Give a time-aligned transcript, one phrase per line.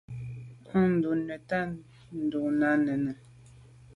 [0.77, 1.59] À dun neta
[2.29, 3.11] dut nà nène.